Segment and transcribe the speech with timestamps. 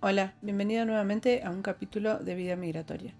[0.00, 3.16] Hola, bienvenido nuevamente a un capítulo de Vida Migratoria.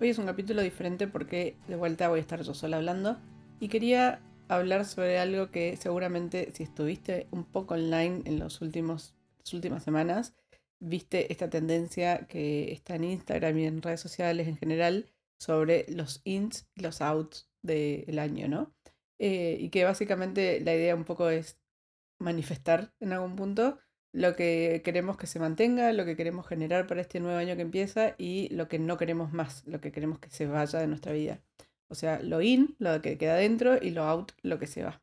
[0.00, 3.18] Hoy es un capítulo diferente porque de vuelta voy a estar yo sola hablando
[3.60, 9.14] y quería hablar sobre algo que seguramente si estuviste un poco online en los últimos,
[9.40, 10.32] las últimas semanas,
[10.80, 16.22] viste esta tendencia que está en Instagram y en redes sociales en general sobre los
[16.24, 18.74] ins y los outs del año, ¿no?
[19.18, 21.58] Eh, y que básicamente la idea un poco es
[22.18, 23.80] manifestar en algún punto
[24.12, 27.62] lo que queremos que se mantenga, lo que queremos generar para este nuevo año que
[27.62, 31.12] empieza y lo que no queremos más, lo que queremos que se vaya de nuestra
[31.12, 31.40] vida.
[31.88, 35.02] O sea, lo in, lo que queda dentro y lo out, lo que se va.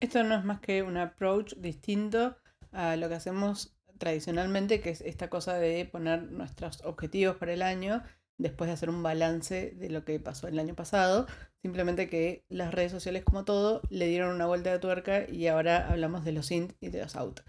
[0.00, 2.36] Esto no es más que un approach distinto
[2.72, 7.62] a lo que hacemos tradicionalmente, que es esta cosa de poner nuestros objetivos para el
[7.62, 8.02] año
[8.38, 11.26] después de hacer un balance de lo que pasó el año pasado.
[11.62, 15.88] Simplemente que las redes sociales, como todo, le dieron una vuelta de tuerca y ahora
[15.88, 17.40] hablamos de los in y de los out.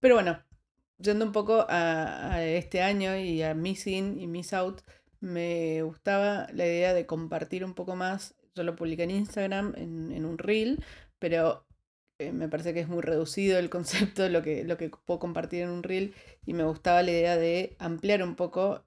[0.00, 0.42] Pero bueno,
[0.98, 4.82] yendo un poco a, este año y a Miss In y Miss Out,
[5.20, 8.34] me gustaba la idea de compartir un poco más.
[8.54, 10.82] Yo lo publiqué en Instagram, en, un reel,
[11.18, 11.66] pero
[12.18, 13.70] eh, me parece que es muy reducido el
[14.16, 16.14] concepto de lo que, lo que puedo compartir en un reel
[16.46, 18.82] y me gustaba la idea de ampliar un poco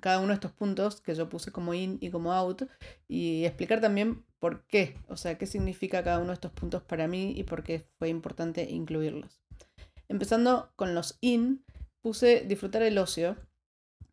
[0.00, 2.62] cada uno de estos puntos que yo puse como in y como out
[3.08, 7.08] y explicar también por qué, o sea, qué significa cada uno de estos puntos para
[7.08, 9.45] mí y por qué fue importante incluirlos.
[10.08, 11.64] Empezando con los in,
[12.00, 13.36] puse disfrutar el ocio,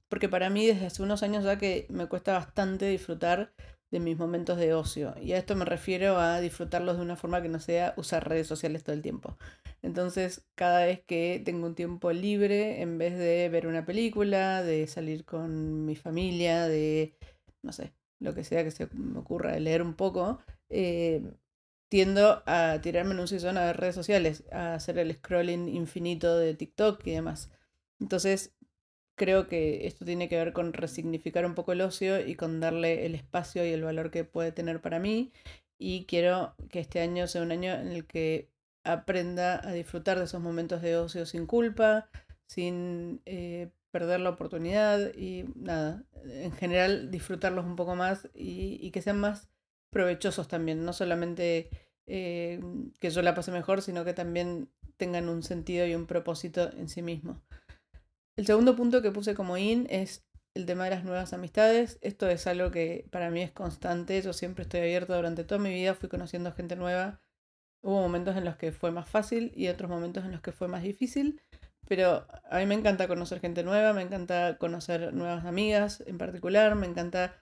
[0.09, 3.53] porque para mí desde hace unos años ya que me cuesta bastante disfrutar
[3.93, 5.13] de mis momentos de ocio.
[5.21, 8.47] Y a esto me refiero a disfrutarlos de una forma que no sea usar redes
[8.47, 9.37] sociales todo el tiempo.
[9.83, 14.87] Entonces, cada vez que tengo un tiempo libre, en vez de ver una película, de
[14.87, 17.15] salir con mi familia, de,
[17.61, 21.21] no sé, lo que sea que se me ocurra, de leer un poco, eh,
[21.93, 26.39] tiendo a tirarme en un sillón a ver redes sociales, a hacer el scrolling infinito
[26.39, 27.51] de TikTok y demás.
[27.99, 28.55] Entonces,
[29.13, 33.05] creo que esto tiene que ver con resignificar un poco el ocio y con darle
[33.05, 35.33] el espacio y el valor que puede tener para mí.
[35.77, 38.49] Y quiero que este año sea un año en el que
[38.83, 42.09] aprenda a disfrutar de esos momentos de ocio sin culpa,
[42.47, 48.89] sin eh, perder la oportunidad y nada, en general disfrutarlos un poco más y, y
[48.89, 49.52] que sean más
[49.93, 51.69] provechosos también, no solamente
[52.05, 52.59] eh,
[52.99, 56.89] que yo la pase mejor, sino que también tengan un sentido y un propósito en
[56.89, 57.41] sí mismo.
[58.35, 61.99] El segundo punto que puse como in es el tema de las nuevas amistades.
[62.01, 64.21] Esto es algo que para mí es constante.
[64.21, 67.21] Yo siempre estoy abierto durante toda mi vida, fui conociendo gente nueva.
[67.81, 70.67] Hubo momentos en los que fue más fácil y otros momentos en los que fue
[70.67, 71.41] más difícil.
[71.87, 76.75] Pero a mí me encanta conocer gente nueva, me encanta conocer nuevas amigas en particular,
[76.75, 77.35] me encanta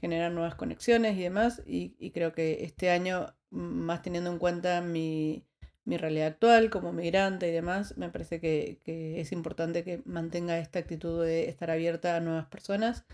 [0.00, 1.62] generar nuevas conexiones y demás.
[1.66, 5.44] Y, creo que este año, más teniendo en cuenta mi,
[5.86, 8.78] realidad actual como migrante y demás, me parece que,
[9.20, 13.04] es importante que mantenga esta actitud de estar abierta a nuevas personas,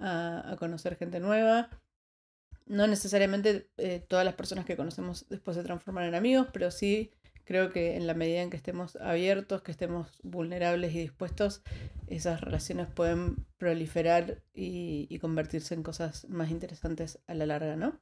[0.00, 1.70] a, conocer gente nueva.
[2.66, 7.12] No necesariamente eh, todas las personas que conocemos después se transforman en amigos, pero sí
[7.44, 11.62] creo que en la medida en que estemos abiertos, que estemos vulnerables y dispuestos,
[12.06, 17.98] esas relaciones pueden proliferar y, convertirse en cosas más interesantes a la larga, ¿no?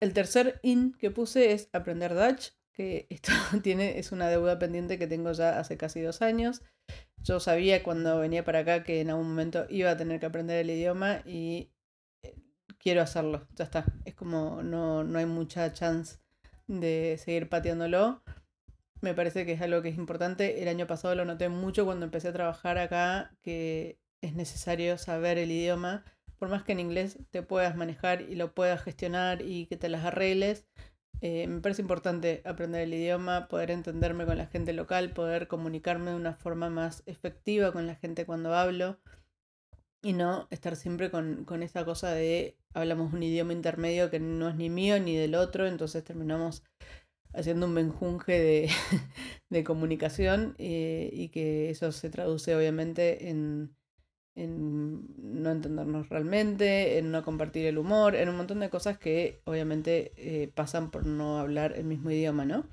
[0.00, 4.98] El tercer in que puse es aprender Dutch, que esto tiene, es una deuda pendiente
[4.98, 6.62] que tengo ya hace casi dos años.
[7.22, 10.58] Yo sabía cuando venía para acá que en algún momento iba a tener que aprender
[10.58, 11.70] el idioma y
[12.22, 12.34] eh,
[12.78, 13.84] quiero hacerlo, ya está.
[14.04, 16.18] Es como no, no hay mucha chance
[16.66, 18.22] de seguir pateándolo
[19.00, 20.62] me parece que es algo que es importante.
[20.62, 25.38] El año pasado lo noté mucho cuando empecé a trabajar acá, que es necesario saber
[25.38, 26.04] el idioma,
[26.38, 29.88] por más que en inglés te puedas manejar y lo puedas gestionar y que te
[29.88, 30.66] las arregles.
[31.22, 36.10] Eh, me parece importante aprender el idioma, poder entenderme con la gente local, poder comunicarme
[36.10, 38.98] de una forma más efectiva con la gente cuando hablo
[40.02, 44.48] y no estar siempre con, con esa cosa de hablamos un idioma intermedio que no
[44.48, 46.62] es ni mío ni del otro, entonces terminamos
[47.32, 48.68] haciendo un menjunje
[49.50, 53.76] de, comunicación eh, y que eso se traduce obviamente en,
[54.36, 60.12] no entendernos realmente, en no compartir el humor, en un montón de cosas que obviamente
[60.16, 62.68] eh, pasan por no hablar el mismo idioma, ¿no?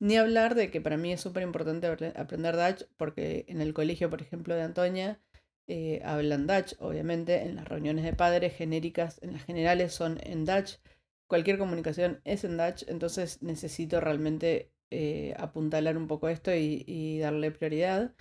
[0.00, 4.10] Ni hablar de que para mí es súper importante aprender Dutch porque en el colegio,
[4.10, 5.20] por ejemplo, de Antonia,
[5.66, 10.44] eh, hablan Dutch, obviamente, en las reuniones de padres genéricas, en las generales son en
[10.44, 10.78] Dutch
[11.28, 17.52] cualquier comunicación es en Dutch, entonces necesito realmente eh, apuntalar un poco esto y, darle
[17.52, 18.14] prioridad.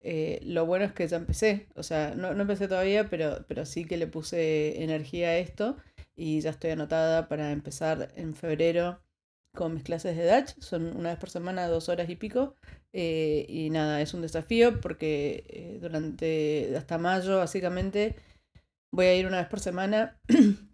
[0.00, 3.84] Eh, lo bueno es que ya empecé, o sea, no, empecé todavía, pero, pero sí
[3.84, 5.76] que le puse energía a esto
[6.14, 9.00] y ya estoy anotada para empezar en febrero
[9.54, 10.58] con mis clases de Dutch.
[10.60, 12.56] Son una vez por semana, dos horas y pico.
[12.92, 18.16] Eh, y nada, es un desafío porque durante hasta mayo, básicamente,
[18.92, 20.20] voy a ir una vez por semana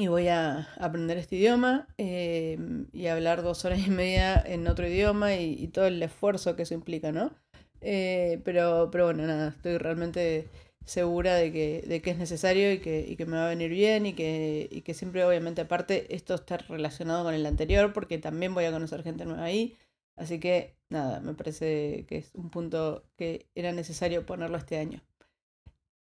[0.00, 4.88] y voy a aprender este idioma em, y hablar dos horas y media en otro
[4.88, 7.34] idioma y, todo el esfuerzo que eso implica, ¿no?
[7.82, 10.48] Eh, pero, pero bueno, nada, estoy realmente
[10.86, 13.70] segura de que, de que es necesario y que, y que me va a venir
[13.70, 18.16] bien y que, y que siempre obviamente aparte esto está relacionado con el anterior porque
[18.16, 19.76] también voy a conocer gente nueva ahí.
[20.16, 25.02] Así que nada, me parece que es un punto que era necesario ponerlo este año.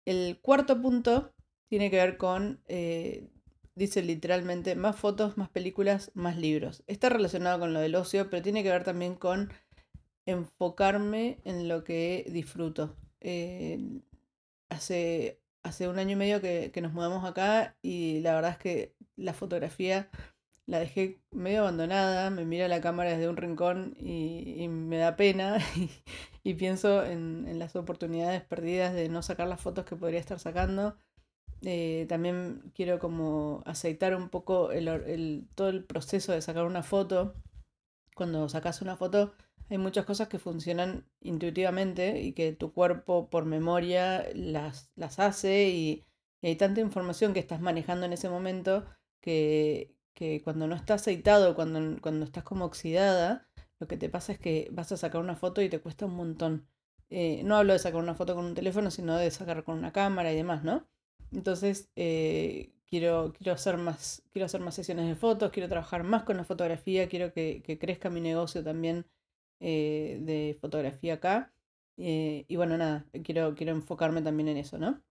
[0.04, 1.32] El cuarto punto
[1.68, 3.28] tiene que ver con, eh,
[3.76, 6.82] dice literalmente, más fotos, más películas, más libros.
[6.88, 9.52] Está relacionado con lo del ocio, pero tiene que ver también con
[10.26, 12.96] enfocarme en lo que disfruto.
[13.20, 13.78] Eh,
[14.70, 18.94] hace, hace un año y medio que, nos mudamos acá y la verdad es que
[19.16, 20.10] la fotografía
[20.66, 25.58] la dejé medio abandonada, me mira la cámara desde un rincón y, me da pena
[26.42, 30.98] y, pienso en, las oportunidades perdidas de no sacar las fotos que podría estar sacando.
[31.68, 37.34] Eh, también quiero como aceitar un poco el, todo el proceso de sacar una foto.
[38.14, 39.34] Cuando sacas una foto
[39.68, 45.68] hay muchas cosas que funcionan intuitivamente y que tu cuerpo por memoria las, las hace
[45.70, 46.04] y,
[46.42, 48.84] hay tanta información que estás manejando en ese momento
[49.20, 53.48] que, que cuando no estás aceitado, cuando, cuando estás como oxidada,
[53.80, 56.14] lo que te pasa es que vas a sacar una foto y te cuesta un
[56.14, 56.68] montón.
[57.10, 59.92] Eh, no hablo de sacar una foto con un teléfono, sino de sacar con una
[59.92, 60.86] cámara y demás, ¿no?
[61.36, 66.22] Entonces, eh, quiero, quiero, hacer más, quiero hacer más sesiones de fotos, quiero trabajar más
[66.22, 69.04] con la fotografía, quiero que, crezca mi negocio también
[69.60, 71.52] eh, de fotografía acá.
[71.98, 75.02] Eh, y bueno, nada, quiero, quiero enfocarme también en eso, ¿no?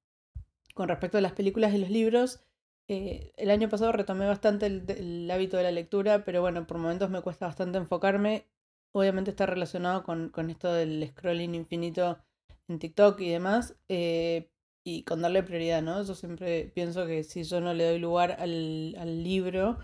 [0.73, 2.41] Con respecto a las películas y los libros,
[2.87, 7.21] el año pasado retomé bastante el, hábito de la lectura, pero bueno, por momentos me
[7.21, 8.47] cuesta bastante enfocarme.
[8.93, 12.17] Obviamente está relacionado con, con esto del scrolling infinito
[12.67, 13.75] en TikTok y demás,
[14.85, 16.03] y con darle prioridad, ¿no?
[16.03, 19.79] Yo siempre pienso que si yo no le doy lugar al, al libro,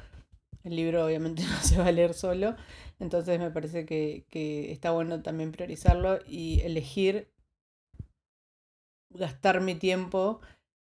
[0.64, 2.56] el libro obviamente no se va a leer solo,
[3.00, 7.32] entonces me parece que, está bueno también priorizarlo y elegir
[9.10, 10.40] gastar mi tiempo,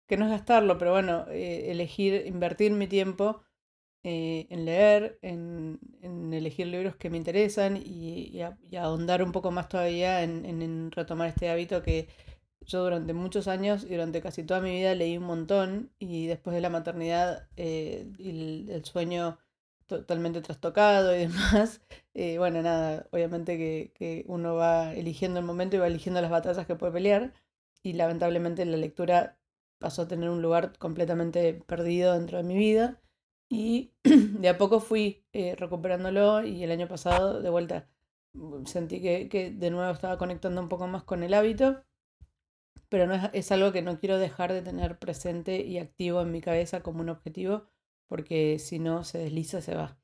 [0.07, 3.43] que no es gastarlo, pero bueno, eh, elegir, invertir mi tiempo
[4.03, 5.79] eh, en leer, en,
[6.31, 8.39] elegir libros que me interesan y,
[8.77, 12.07] ahondar un poco más todavía en, retomar este hábito que
[12.65, 16.53] yo durante muchos años y durante casi toda mi vida leí un montón y después
[16.55, 19.39] de la maternidad eh, y el sueño
[19.85, 21.81] totalmente trastocado y demás.
[22.13, 23.57] Eh, bueno, nada, obviamente
[23.93, 27.33] que, uno va eligiendo el momento y va eligiendo las batallas que puede pelear.
[27.83, 29.37] Y lamentablemente la lectura
[29.79, 33.01] pasó a tener un lugar completamente perdido dentro de mi vida.
[33.49, 37.87] Y de a poco fui eh, recuperándolo y el año pasado de vuelta
[38.65, 41.83] sentí que, que, de nuevo estaba conectando un poco más con el hábito.
[42.89, 46.31] Pero no es, es algo que no quiero dejar de tener presente y activo en
[46.31, 47.65] mi cabeza como un objetivo
[48.07, 49.97] porque si no se desliza, se va.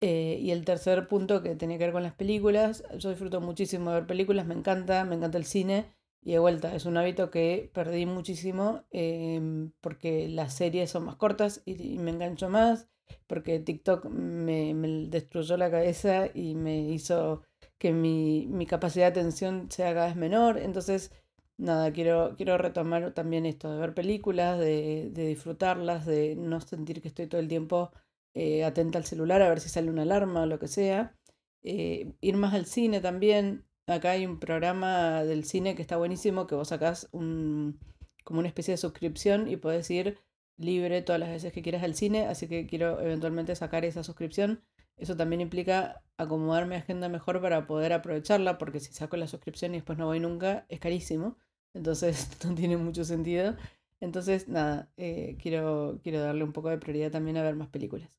[0.00, 3.90] Eh, y el tercer punto que tenía que ver con las películas, yo disfruto muchísimo
[3.90, 5.86] de ver películas, me encanta, me encanta el cine
[6.22, 11.16] y de vuelta, es un hábito que perdí muchísimo em, porque las series son más
[11.16, 12.88] cortas y, me engancho más,
[13.26, 17.42] porque TikTok me, me, destruyó la cabeza y me hizo
[17.78, 21.12] que mi, mi capacidad de atención sea cada vez menor, entonces
[21.56, 27.00] nada, quiero, quiero retomar también esto, de ver películas, de, de disfrutarlas, de no sentir
[27.02, 27.92] que estoy todo el tiempo
[28.34, 31.16] eh, atenta al celular a ver si sale una alarma o lo que sea.
[31.62, 33.64] Eh, ir más al cine también.
[33.86, 37.78] Acá hay un programa del cine que está buenísimo, que vos sacás un,
[38.24, 40.18] como una especie de suscripción y podés ir
[40.56, 44.62] libre todas las veces que quieras al cine, así que quiero eventualmente sacar esa suscripción.
[44.96, 49.74] Eso también implica acomodar mi agenda mejor para poder aprovecharla, porque si saco la suscripción
[49.74, 51.36] y después no voy nunca, es carísimo.
[51.74, 53.56] Entonces no tiene mucho sentido.
[54.00, 58.10] Entonces, nada, eh, quiero, quiero darle un poco de prioridad también a ver más películas.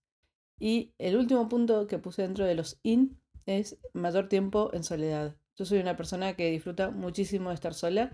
[0.60, 5.36] Y el último punto que puse dentro de los in es mayor tiempo en soledad.
[5.56, 8.12] Yo soy una persona que disfruta muchísimo de estar sola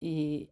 [0.00, 0.50] y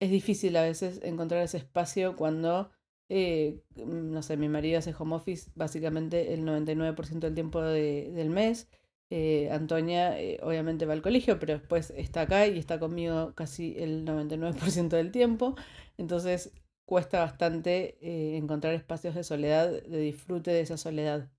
[0.00, 2.70] es difícil a veces encontrar ese espacio cuando,
[3.08, 8.68] eh, no sé, mi marido hace home office básicamente el 99% del tiempo del mes
[9.10, 13.76] eh, Antonia eh, obviamente va al colegio, pero después está acá y está conmigo casi
[13.78, 15.54] el 99% del tiempo.
[15.96, 16.52] Entonces
[16.84, 21.30] cuesta bastante eh, encontrar espacios de soledad, de disfrute de esa soledad.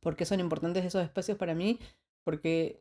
[0.00, 1.78] ¿Por qué son importantes esos espacios para mí?
[2.24, 2.80] Porque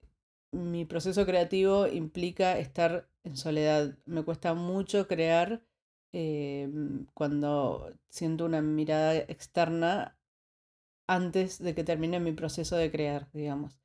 [0.51, 3.97] mi proceso creativo implica estar en soledad.
[4.05, 5.63] Me cuesta mucho crear
[7.13, 10.17] cuando siento una mirada externa
[11.07, 13.84] antes de que termine mi proceso de crear, digamos.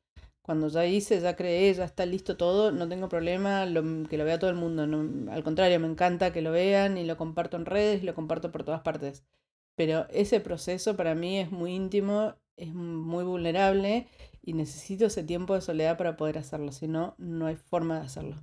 [0.51, 3.65] Cuando ya hice, ya creé, ya está listo todo, no tengo problema
[4.09, 4.83] que lo vea todo el mundo.
[5.31, 8.51] al contrario, me encanta que lo vean y lo comparto en redes y lo comparto
[8.51, 9.23] por todas partes.
[9.77, 14.09] Pero ese proceso para mí es muy íntimo, es muy vulnerable
[14.43, 18.07] y necesito ese tiempo de soledad para poder hacerlo, si no, no hay forma de
[18.07, 18.35] hacerlo.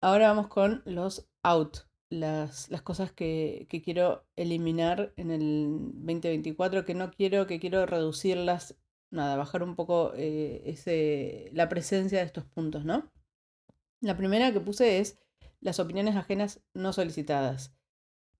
[0.00, 1.78] Ahora vamos con los out,
[2.10, 8.76] las, cosas que, que, quiero eliminar en el 2024, que no quiero, que quiero reducirlas,
[9.10, 13.10] nada, bajar un poco eh, ese, la presencia de estos puntos, ¿no?
[14.00, 15.18] La primera que puse es
[15.60, 17.74] las opiniones ajenas no solicitadas.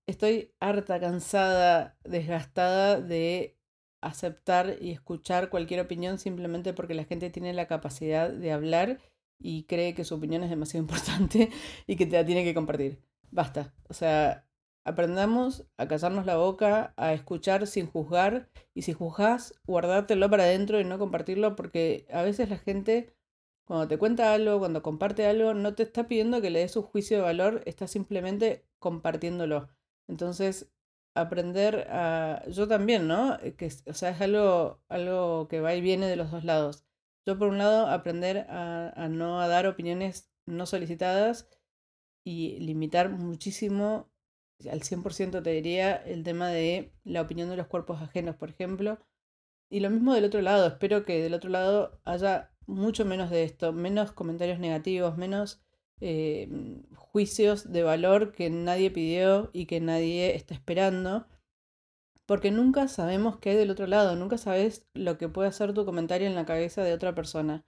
[0.07, 3.57] Estoy harta, cansada, desgastada de
[4.01, 8.99] aceptar y escuchar cualquier opinión simplemente porque la gente tiene la capacidad de hablar
[9.39, 11.49] y cree que su opinión es demasiado importante
[11.87, 12.99] y que te la tiene que compartir.
[13.29, 13.73] Basta.
[13.87, 14.47] O sea,
[14.83, 20.79] aprendamos a callarnos la boca, a escuchar sin juzgar y si juzgas, guardártelo para adentro
[20.79, 23.13] y no compartirlo porque a veces la gente
[23.71, 26.83] cuando te cuenta algo, cuando comparte algo, no te está pidiendo que le des su
[26.83, 29.69] juicio de valor, está simplemente compartiéndolo.
[30.09, 30.69] Entonces,
[31.15, 32.43] aprender a...
[32.49, 33.35] Yo también, ¿no?
[33.39, 36.83] Eh, que, o sea, es algo, algo que va y viene de los dos lados.
[37.25, 41.47] Yo, por un lado, aprender a, a no dar opiniones no solicitadas
[42.25, 44.10] y limitar muchísimo,
[44.69, 48.99] al 100% te diría, el tema de la opinión de los cuerpos ajenos, por ejemplo.
[49.69, 53.43] Y lo mismo del otro lado, espero que del otro lado haya mucho menos de
[53.43, 55.61] esto, menos comentarios negativos, menos
[56.01, 56.49] eh,
[56.95, 61.27] juicios de valor que nadie pidió y que nadie está esperando.
[62.25, 65.85] Porque nunca sabemos qué hay del otro lado, nunca sabes lo que puede hacer tu
[65.85, 67.65] comentario en la cabeza de otra persona.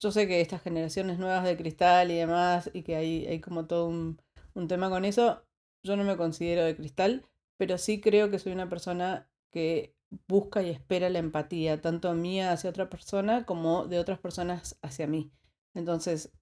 [0.00, 3.66] Yo sé que estas generaciones nuevas de cristal y demás, y que hay, hay como
[3.66, 4.20] todo un,
[4.54, 5.44] un tema con eso,
[5.82, 9.94] yo no me considero de cristal, pero sí creo que soy una persona que
[10.28, 15.06] busca y espera la empatía, tanto mía hacia otra persona como de otras personas hacia
[15.06, 15.32] mí.
[15.74, 16.32] Entonces,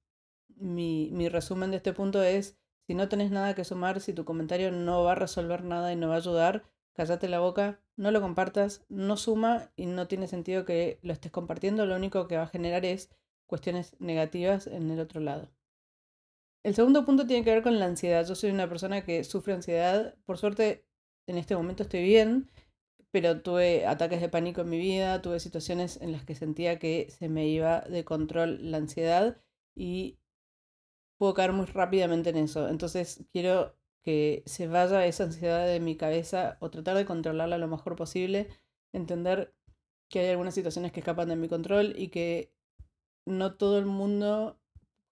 [0.57, 4.25] mi, mi resumen de este punto es, si no tenés nada que sumar, si tu
[4.25, 8.11] comentario no va a resolver nada y no va a ayudar, cállate la boca, no
[8.11, 12.37] lo compartas, no suma y no tiene sentido que lo estés compartiendo, lo único que
[12.37, 13.11] va a generar es
[13.47, 15.51] cuestiones negativas en el otro lado.
[16.63, 18.27] El segundo punto tiene que ver con la ansiedad.
[18.27, 20.15] Yo soy una persona que sufre ansiedad.
[20.27, 20.85] Por suerte,
[21.27, 22.51] en este momento estoy bien,
[23.11, 27.09] pero tuve ataques de pánico en mi vida, tuve situaciones en las que sentía que
[27.11, 29.39] se me iba de control la ansiedad
[29.75, 30.19] y
[31.19, 32.69] puedo caer muy rápidamente en eso.
[32.69, 37.69] Entonces quiero que se vaya esa ansiedad de mi cabeza o tratar de controlarla lo
[37.69, 38.49] mejor posible,
[38.93, 39.55] entender
[40.09, 42.53] que hay algunas situaciones que escapan de mi control y que
[43.27, 44.59] no todo el mundo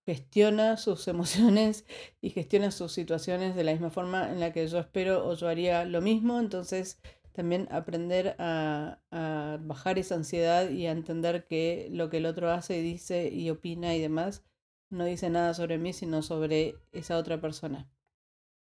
[0.08, 1.84] gestiona sus emociones
[2.22, 5.48] y gestiona sus situaciones de la misma forma en la que yo espero o yo
[5.48, 6.40] haría lo mismo.
[6.40, 6.98] Entonces
[7.32, 9.00] también aprender a,
[9.60, 13.50] bajar esa ansiedad y a entender que lo que el otro hace y dice y
[13.50, 14.46] opina y demás
[14.88, 17.90] no dice nada sobre mí, sino sobre esa otra persona.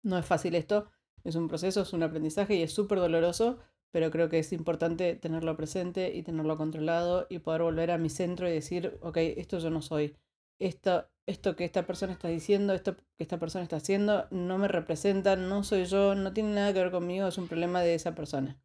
[0.02, 0.90] No es fácil esto,
[1.22, 3.58] es un proceso, es un aprendizaje y es súper doloroso,
[3.90, 8.08] pero creo que es importante tenerlo presente y tenerlo controlado y poder volver a mi
[8.08, 10.16] centro y decir, ok, esto yo no soy.
[10.58, 14.68] Esto, esto que esta persona está diciendo, esto que esta persona está haciendo, no me
[14.68, 18.14] representa, no soy yo, no tiene nada que ver conmigo, es un problema de esa
[18.14, 18.58] persona.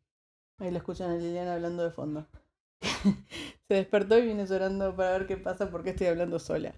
[0.60, 2.28] Ahí lo escuchan a Liliana hablando de fondo.
[3.68, 6.74] Se despertó y viene llorando para ver qué pasa porque estoy hablando sola.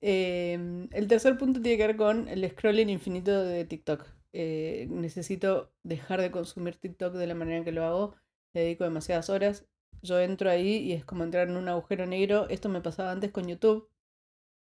[0.00, 4.06] Em, el tercer punto tiene que ver con el scrolling infinito de TikTok.
[4.32, 8.14] Eh, necesito dejar de consumir TikTok de la manera en que lo hago.
[8.54, 9.66] Le dedico demasiadas horas.
[10.02, 12.48] Yo entro ahí y es como entrar en un agujero negro.
[12.48, 13.88] Esto me pasaba antes con YouTube.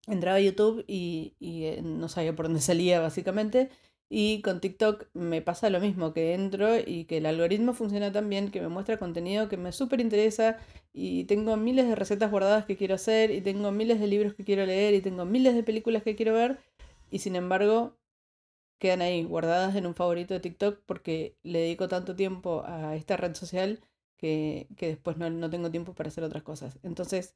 [0.07, 3.69] Entraba a YouTube y, eh, no sabía por dónde salía básicamente.
[4.07, 8.29] Y con TikTok me pasa lo mismo, que entro y que el algoritmo funciona tan
[8.29, 10.57] bien que me muestra contenido que me súper interesa
[10.93, 14.43] y tengo miles de recetas guardadas que quiero hacer y tengo miles de libros que
[14.43, 16.59] quiero leer y tengo miles de películas que quiero ver
[17.09, 17.97] y sin embargo
[18.79, 23.17] quedan ahí guardadas en un favorito de TikTok porque le dedico tanto tiempo a esta
[23.17, 23.81] red social
[24.17, 26.79] que, que después no, no tengo tiempo para hacer otras cosas.
[26.83, 27.35] Entonces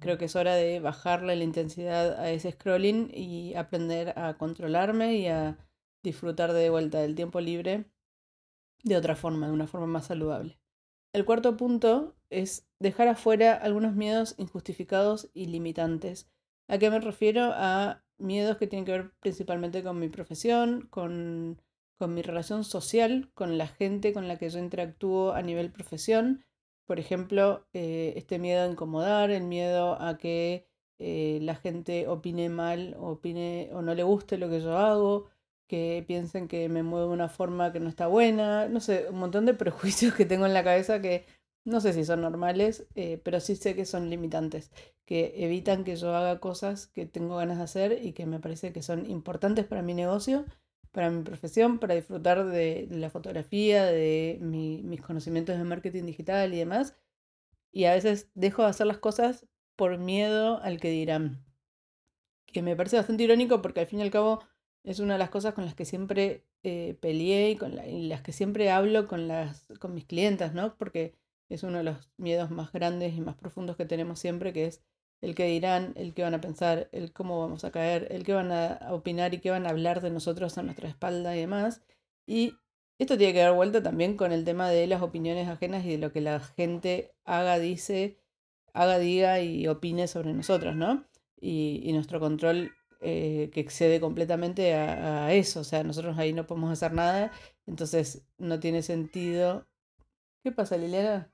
[0.00, 5.16] creo que es hora de bajarle la intensidad a ese scrolling y aprender a controlarme
[5.16, 5.58] y a
[6.02, 7.84] disfrutar de vuelta del tiempo libre
[8.82, 10.58] de otra forma, de una forma más saludable.
[11.12, 16.30] El cuarto punto es dejar afuera algunos miedos injustificados y limitantes.
[16.68, 17.50] ¿A qué me refiero?
[17.52, 21.60] A miedos que tienen que ver principalmente con mi profesión, con,
[21.98, 26.44] con mi relación social, con la gente con la que yo interactúo a nivel profesión.
[26.90, 30.66] Por ejemplo, eh, este miedo a incomodar, el miedo a que
[30.98, 35.28] eh, la gente opine mal, opine o no le guste lo que yo hago,
[35.68, 39.20] que piensen que me muevo de una forma que no está buena, no sé, un
[39.20, 41.26] montón de prejuicios que tengo en la cabeza que
[41.64, 44.72] no sé si son normales, eh, pero sí sé que son limitantes,
[45.06, 48.72] que evitan que yo haga cosas que tengo ganas de hacer y que me parece
[48.72, 50.44] que son importantes para mi negocio,
[50.92, 56.58] para mi profesión, para disfrutar de, la fotografía, de mis conocimientos de marketing digital y
[56.58, 56.96] demás.
[57.72, 61.44] Y a veces dejo de hacer las cosas por miedo al que dirán.
[62.46, 64.40] Que me parece bastante irónico porque al fin y al cabo
[64.82, 68.32] es una de las cosas con las que siempre eh, peleé y con las que
[68.32, 70.76] siempre hablo con, las, con mis clientas, ¿no?
[70.76, 71.14] Porque
[71.48, 74.82] es uno de los miedos más grandes y más profundos que tenemos siempre, que es
[75.20, 78.32] el que dirán, el que van a pensar, el cómo vamos a caer, el que
[78.32, 81.82] van a opinar y qué van a hablar de nosotros a nuestra espalda y demás.
[82.26, 82.54] Y
[82.98, 85.98] esto tiene que dar vuelta también con el tema de las opiniones ajenas y de
[85.98, 88.18] lo que la gente haga, dice,
[88.74, 91.06] haga, diga y opine sobre nosotros, ¿no?
[91.40, 95.60] Y, nuestro control eh, que excede completamente a, a, eso.
[95.60, 97.32] O sea, nosotros ahí no podemos hacer nada.
[97.66, 99.66] Entonces no tiene sentido.
[100.42, 101.32] ¿Qué pasa, Liliana?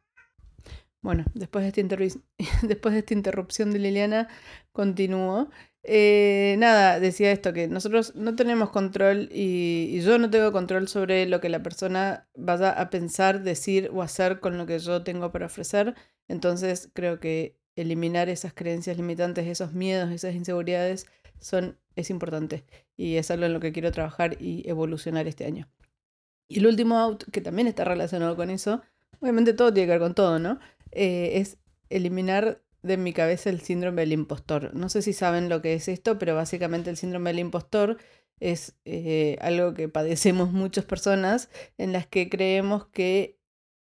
[1.07, 1.97] Bueno, después de, esta
[2.67, 4.27] después de esta interrupción de Liliana,
[4.73, 5.51] continúo.
[5.85, 11.27] Eh, nada, decía esto, que nosotros no tenemos control y, yo no tengo control sobre
[11.27, 15.31] lo que la persona vaya a pensar, decir o hacer con lo que yo tengo
[15.31, 15.95] para ofrecer.
[16.27, 21.07] Entonces creo que eliminar esas creencias limitantes, esos miedos, esas inseguridades
[21.39, 22.65] son, es importante
[22.97, 25.69] y es algo en lo que quiero trabajar y evolucionar este año.
[26.49, 28.83] Y el último out, que también está relacionado con eso,
[29.21, 30.59] obviamente todo tiene que ver con todo, ¿no?
[30.97, 31.59] Eh, es
[31.91, 34.75] eliminar de mi cabeza el síndrome del impostor.
[34.75, 37.99] No sé si saben lo que es esto, pero básicamente el síndrome del impostor
[38.41, 43.39] es eh, algo que padecemos muchas personas en las que creemos que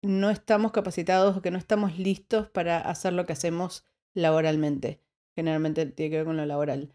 [0.02, 5.00] no estamos capacitados o que no estamos listos para hacer lo que hacemos laboralmente.
[5.34, 6.94] Generalmente tiene que ver con lo laboral.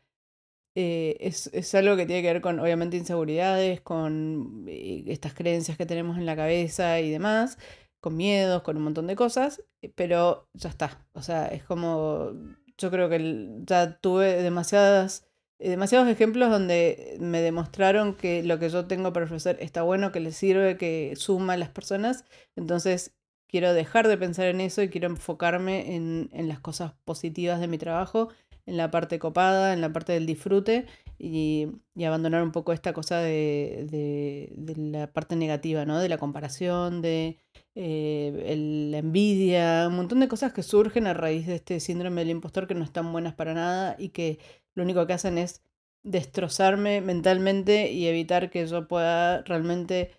[0.76, 5.86] Eh, es, es, algo que tiene que ver con, obviamente, inseguridades, con estas creencias que
[5.86, 7.58] tenemos en la cabeza y demás
[8.06, 11.08] con miedos, con un montón de cosas, eh, pero ya está.
[11.14, 12.34] O sea, es como,
[12.78, 18.70] yo creo que ya tuve demasiadas, eh, demasiados ejemplos donde me demostraron que lo que
[18.70, 22.26] yo tengo para ofrecer está bueno, que le sirve, que suma a las personas.
[22.56, 23.16] Entonces,
[23.48, 27.68] quiero dejar de pensar en eso y quiero enfocarme en, en las cosas positivas de
[27.68, 28.30] mi trabajo,
[28.66, 30.86] en la parte copada, en la parte del disfrute
[31.18, 36.00] y, y abandonar un poco esta cosa de, de, la parte negativa, ¿no?
[36.00, 37.38] De la comparación, de
[37.76, 42.32] eh, la envidia, un montón de cosas que surgen a raíz de este síndrome del
[42.32, 44.40] impostor que no están buenas para nada y que
[44.74, 45.64] lo único que hacen es
[46.04, 50.12] destrozarme mentalmente y evitar que yo pueda realmente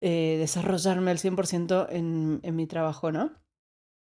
[0.00, 3.32] eh, desarrollarme al 100% en, en mi trabajo, ¿no?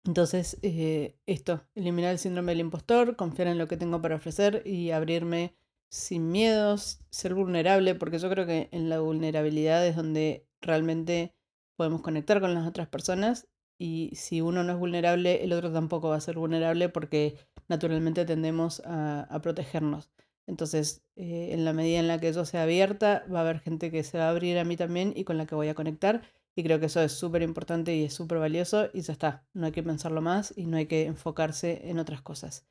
[0.04, 4.62] Entonces, eh, esto, eliminar el síndrome del impostor, confiar en lo que tengo para ofrecer
[4.66, 5.54] y abrirme
[5.88, 11.34] sin miedos, ser vulnerable, porque yo creo que en la vulnerabilidad es donde realmente
[11.76, 16.08] podemos conectar con las otras personas y si uno no es vulnerable, el otro tampoco
[16.08, 17.36] va a ser vulnerable porque
[17.68, 20.10] naturalmente tendemos a, protegernos.
[20.46, 23.90] Entonces, eh, en la medida en la que yo sea abierta, va a haber gente
[23.90, 26.22] que se va a abrir a mí también y con la que voy a conectar.
[26.54, 29.46] Y creo que eso es súper importante y es súper valioso y ya está.
[29.54, 32.66] No hay que pensarlo más y no hay que enfocarse en otras cosas.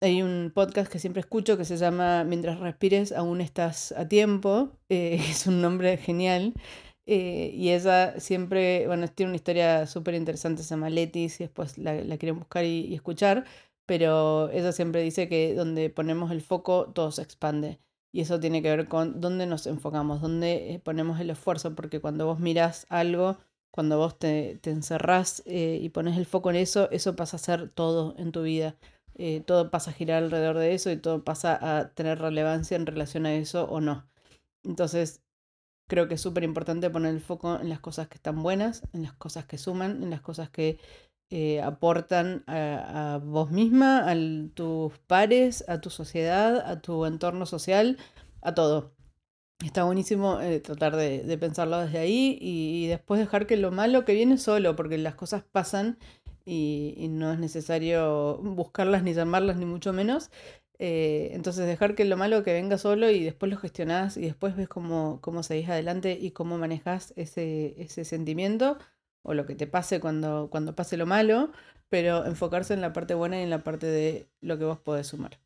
[0.00, 4.70] Hay un podcast que siempre escucho que se llama Mientras respires, aún estás a tiempo.
[4.90, 6.54] Eh, es un nombre genial.
[7.06, 11.76] Eh, y ella siempre, bueno, tiene una historia súper interesante, se llama Leti, si después
[11.78, 13.44] la, la quieren buscar y, escuchar,
[13.86, 17.78] pero ella siempre dice que donde ponemos el foco, todo se expande.
[18.14, 22.00] Y eso tiene que ver con dónde nos enfocamos, dónde eh, ponemos el esfuerzo, porque
[22.00, 23.38] cuando vos mirás algo,
[23.72, 27.40] cuando vos te, te encerrás eh, y pones el foco en eso, eso pasa a
[27.40, 28.76] ser todo en tu vida.
[29.46, 33.26] todo pasa a girar alrededor de eso y todo pasa a tener relevancia en relación
[33.26, 34.06] a eso o no.
[34.64, 35.24] Entonces,
[35.86, 39.02] Creo que es súper importante poner el foco en las cosas que están buenas, en
[39.02, 40.78] las cosas que suman, en las cosas que
[41.36, 44.14] eh, aportan a, vos misma, a
[44.54, 47.98] tus pares, a tu sociedad, a tu entorno social,
[48.40, 48.94] a todo.
[49.64, 54.14] Está buenísimo eh, tratar de, pensarlo desde ahí y, después dejar que lo malo que
[54.14, 55.98] viene solo, porque las cosas pasan
[56.44, 60.30] y, y no es necesario buscarlas ni llamarlas ni mucho menos.
[60.78, 64.54] Eh, entonces dejar que lo malo que venga solo y después lo gestionás y después
[64.54, 68.78] ves cómo, cómo seguís adelante y cómo manejas ese, ese sentimiento
[69.24, 71.50] o lo que te pase cuando, cuando pase lo malo,
[71.88, 75.08] pero enfocarse en la parte buena y en la parte de lo que vos podés
[75.08, 75.40] sumar.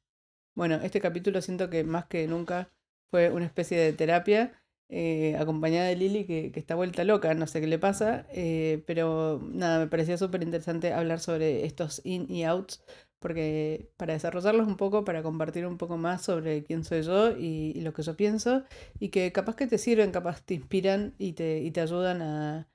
[0.55, 2.71] Bueno, este capítulo siento que más que nunca
[3.11, 4.53] fue una especie de terapia
[4.91, 8.83] eh, acompañada de Lili que, que, está vuelta loca, no sé qué le pasa, eh,
[8.87, 12.83] pero nada, me parecía súper interesante hablar sobre estos in y outs
[13.19, 17.81] porque para desarrollarlos un poco, para compartir un poco más sobre quién soy yo y,
[17.81, 18.65] lo que yo pienso,
[18.99, 22.69] y que capaz que te sirven, capaz te inspiran y te, y te ayudan a,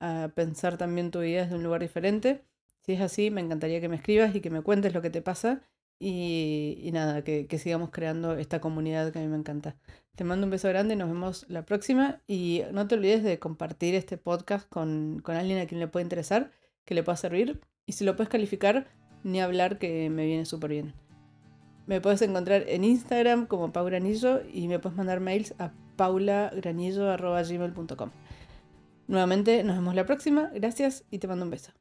[0.00, 2.44] a pensar también tu vida desde un lugar diferente.
[2.82, 5.22] Si es así, me encantaría que me escribas y que me cuentes lo que te
[5.22, 5.62] pasa
[5.98, 9.76] y, nada, que, sigamos creando esta comunidad que a mí me encanta.
[10.14, 13.94] Te mando un beso grande, nos vemos la próxima y no te olvides de compartir
[13.94, 16.52] este podcast con, con alguien a quien le pueda interesar,
[16.84, 18.86] que le pueda servir y si lo puedes calificar,
[19.24, 20.92] ni hablar que me viene súper bien.
[21.86, 28.10] Me puedes encontrar en Instagram como Pau Granillo y me puedes mandar mails a paulagranillo.gmail.com.
[29.08, 31.72] Nuevamente nos vemos la próxima, gracias y te mando un beso.